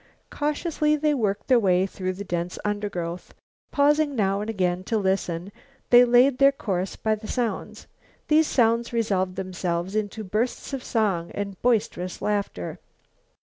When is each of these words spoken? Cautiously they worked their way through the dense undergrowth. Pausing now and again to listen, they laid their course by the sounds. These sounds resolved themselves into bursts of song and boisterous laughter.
Cautiously 0.31 0.95
they 0.95 1.13
worked 1.13 1.45
their 1.47 1.59
way 1.59 1.85
through 1.85 2.13
the 2.13 2.23
dense 2.23 2.57
undergrowth. 2.65 3.35
Pausing 3.71 4.15
now 4.15 4.41
and 4.41 4.49
again 4.49 4.83
to 4.85 4.97
listen, 4.97 5.51
they 5.91 6.03
laid 6.03 6.39
their 6.39 6.51
course 6.51 6.95
by 6.95 7.13
the 7.13 7.27
sounds. 7.27 7.85
These 8.27 8.47
sounds 8.47 8.91
resolved 8.91 9.35
themselves 9.35 9.95
into 9.95 10.23
bursts 10.23 10.73
of 10.73 10.83
song 10.83 11.29
and 11.35 11.61
boisterous 11.61 12.19
laughter. 12.19 12.79